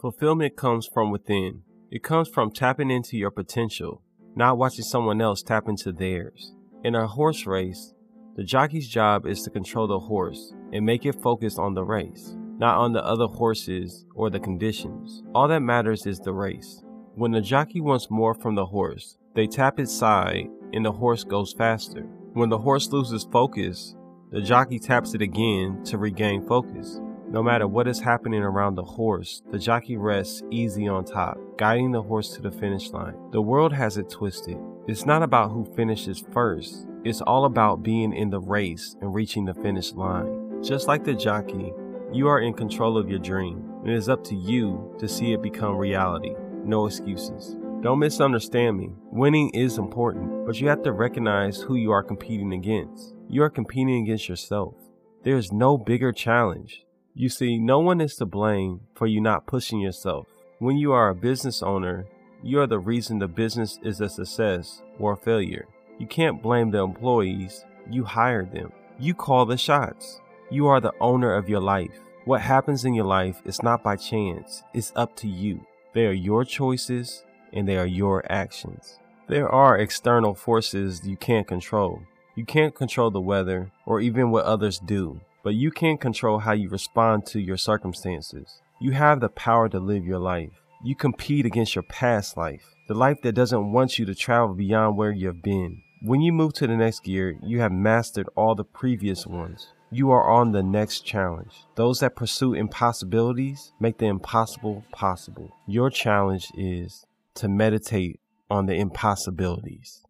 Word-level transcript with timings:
Fulfillment 0.00 0.56
comes 0.56 0.86
from 0.86 1.10
within. 1.10 1.60
It 1.90 2.02
comes 2.02 2.26
from 2.26 2.50
tapping 2.50 2.90
into 2.90 3.18
your 3.18 3.30
potential, 3.30 4.00
not 4.34 4.56
watching 4.56 4.82
someone 4.82 5.20
else 5.20 5.42
tap 5.42 5.68
into 5.68 5.92
theirs. 5.92 6.54
In 6.82 6.94
a 6.94 7.06
horse 7.06 7.44
race, 7.44 7.92
the 8.34 8.42
jockey's 8.42 8.88
job 8.88 9.26
is 9.26 9.42
to 9.42 9.50
control 9.50 9.86
the 9.86 9.98
horse 9.98 10.54
and 10.72 10.86
make 10.86 11.04
it 11.04 11.20
focus 11.20 11.58
on 11.58 11.74
the 11.74 11.84
race, 11.84 12.34
not 12.56 12.78
on 12.78 12.94
the 12.94 13.04
other 13.04 13.26
horses 13.26 14.06
or 14.14 14.30
the 14.30 14.40
conditions. 14.40 15.22
All 15.34 15.48
that 15.48 15.60
matters 15.60 16.06
is 16.06 16.18
the 16.18 16.32
race. 16.32 16.82
When 17.14 17.32
the 17.32 17.42
jockey 17.42 17.82
wants 17.82 18.10
more 18.10 18.32
from 18.32 18.54
the 18.54 18.64
horse, 18.64 19.18
they 19.34 19.46
tap 19.46 19.78
its 19.78 19.92
side 19.92 20.48
and 20.72 20.82
the 20.82 20.92
horse 20.92 21.24
goes 21.24 21.52
faster. 21.52 22.06
When 22.32 22.48
the 22.48 22.56
horse 22.56 22.88
loses 22.88 23.28
focus, 23.30 23.94
the 24.30 24.40
jockey 24.40 24.78
taps 24.78 25.12
it 25.12 25.20
again 25.20 25.84
to 25.84 25.98
regain 25.98 26.46
focus. 26.46 27.02
No 27.32 27.44
matter 27.44 27.68
what 27.68 27.86
is 27.86 28.00
happening 28.00 28.42
around 28.42 28.74
the 28.74 28.82
horse, 28.82 29.40
the 29.52 29.58
jockey 29.58 29.96
rests 29.96 30.42
easy 30.50 30.88
on 30.88 31.04
top, 31.04 31.38
guiding 31.56 31.92
the 31.92 32.02
horse 32.02 32.30
to 32.30 32.42
the 32.42 32.50
finish 32.50 32.90
line. 32.90 33.14
The 33.30 33.40
world 33.40 33.72
has 33.72 33.98
it 33.98 34.10
twisted. 34.10 34.58
It's 34.88 35.06
not 35.06 35.22
about 35.22 35.52
who 35.52 35.64
finishes 35.76 36.24
first, 36.32 36.88
it's 37.04 37.20
all 37.20 37.44
about 37.44 37.84
being 37.84 38.12
in 38.12 38.30
the 38.30 38.40
race 38.40 38.96
and 39.00 39.14
reaching 39.14 39.44
the 39.44 39.54
finish 39.54 39.92
line. 39.92 40.60
Just 40.60 40.88
like 40.88 41.04
the 41.04 41.14
jockey, 41.14 41.72
you 42.12 42.26
are 42.26 42.40
in 42.40 42.52
control 42.52 42.98
of 42.98 43.08
your 43.08 43.20
dream, 43.20 43.62
and 43.84 43.92
it 43.92 43.96
is 43.96 44.08
up 44.08 44.24
to 44.24 44.34
you 44.34 44.92
to 44.98 45.06
see 45.06 45.32
it 45.32 45.40
become 45.40 45.76
reality. 45.76 46.34
No 46.64 46.86
excuses. 46.86 47.56
Don't 47.80 48.00
misunderstand 48.00 48.76
me. 48.76 48.90
Winning 49.12 49.50
is 49.50 49.78
important, 49.78 50.46
but 50.46 50.60
you 50.60 50.66
have 50.66 50.82
to 50.82 50.90
recognize 50.90 51.60
who 51.60 51.76
you 51.76 51.92
are 51.92 52.02
competing 52.02 52.54
against. 52.54 53.14
You 53.28 53.44
are 53.44 53.50
competing 53.50 54.02
against 54.02 54.28
yourself. 54.28 54.74
There 55.22 55.36
is 55.36 55.52
no 55.52 55.78
bigger 55.78 56.10
challenge 56.10 56.86
you 57.14 57.28
see, 57.28 57.58
no 57.58 57.80
one 57.80 58.00
is 58.00 58.14
to 58.16 58.26
blame 58.26 58.80
for 58.94 59.06
you 59.06 59.20
not 59.20 59.46
pushing 59.46 59.80
yourself. 59.80 60.26
When 60.58 60.76
you 60.76 60.92
are 60.92 61.08
a 61.08 61.14
business 61.14 61.62
owner, 61.62 62.06
you 62.42 62.60
are 62.60 62.66
the 62.66 62.78
reason 62.78 63.18
the 63.18 63.28
business 63.28 63.78
is 63.82 64.00
a 64.00 64.08
success 64.08 64.82
or 64.98 65.12
a 65.14 65.16
failure. 65.16 65.66
You 65.98 66.06
can't 66.06 66.42
blame 66.42 66.70
the 66.70 66.82
employees, 66.82 67.64
you 67.90 68.04
hired 68.04 68.52
them. 68.52 68.72
You 68.98 69.14
call 69.14 69.44
the 69.44 69.56
shots. 69.56 70.20
You 70.50 70.66
are 70.66 70.80
the 70.80 70.92
owner 71.00 71.34
of 71.34 71.48
your 71.48 71.60
life. 71.60 72.00
What 72.24 72.42
happens 72.42 72.84
in 72.84 72.94
your 72.94 73.06
life 73.06 73.42
is 73.44 73.62
not 73.62 73.82
by 73.82 73.96
chance, 73.96 74.62
it's 74.72 74.92
up 74.94 75.16
to 75.16 75.28
you. 75.28 75.66
They 75.94 76.06
are 76.06 76.12
your 76.12 76.44
choices 76.44 77.24
and 77.52 77.66
they 77.66 77.76
are 77.76 77.86
your 77.86 78.24
actions. 78.30 78.98
There 79.26 79.48
are 79.48 79.78
external 79.78 80.34
forces 80.34 81.06
you 81.06 81.16
can't 81.16 81.46
control. 81.46 82.02
You 82.34 82.44
can't 82.44 82.74
control 82.74 83.10
the 83.10 83.20
weather 83.20 83.72
or 83.86 84.00
even 84.00 84.30
what 84.30 84.44
others 84.44 84.78
do 84.78 85.20
but 85.42 85.54
you 85.54 85.70
can't 85.70 86.00
control 86.00 86.38
how 86.38 86.52
you 86.52 86.68
respond 86.68 87.26
to 87.26 87.40
your 87.40 87.56
circumstances. 87.56 88.60
You 88.80 88.92
have 88.92 89.20
the 89.20 89.28
power 89.28 89.68
to 89.68 89.78
live 89.78 90.04
your 90.04 90.18
life. 90.18 90.52
You 90.82 90.94
compete 90.94 91.44
against 91.44 91.74
your 91.74 91.82
past 91.82 92.36
life, 92.36 92.74
the 92.88 92.94
life 92.94 93.20
that 93.22 93.34
doesn't 93.34 93.72
want 93.72 93.98
you 93.98 94.06
to 94.06 94.14
travel 94.14 94.54
beyond 94.54 94.96
where 94.96 95.12
you've 95.12 95.42
been. 95.42 95.82
When 96.02 96.22
you 96.22 96.32
move 96.32 96.54
to 96.54 96.66
the 96.66 96.76
next 96.76 97.04
gear, 97.04 97.36
you 97.42 97.60
have 97.60 97.72
mastered 97.72 98.28
all 98.34 98.54
the 98.54 98.64
previous 98.64 99.26
ones. 99.26 99.68
You 99.90 100.10
are 100.12 100.30
on 100.30 100.52
the 100.52 100.62
next 100.62 101.00
challenge. 101.00 101.52
Those 101.74 102.00
that 102.00 102.16
pursue 102.16 102.54
impossibilities 102.54 103.72
make 103.80 103.98
the 103.98 104.06
impossible 104.06 104.84
possible. 104.92 105.50
Your 105.66 105.90
challenge 105.90 106.50
is 106.56 107.04
to 107.34 107.48
meditate 107.48 108.20
on 108.50 108.66
the 108.66 108.74
impossibilities. 108.74 110.02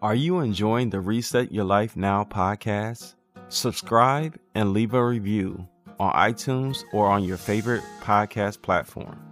Are 0.00 0.14
you 0.14 0.38
enjoying 0.38 0.90
the 0.90 1.00
Reset 1.00 1.50
Your 1.50 1.64
Life 1.64 1.96
Now 1.96 2.22
podcast? 2.22 3.16
Subscribe 3.48 4.38
and 4.54 4.72
leave 4.72 4.94
a 4.94 5.04
review 5.04 5.66
on 5.98 6.12
iTunes 6.12 6.84
or 6.92 7.08
on 7.08 7.24
your 7.24 7.36
favorite 7.36 7.82
podcast 8.00 8.62
platform. 8.62 9.27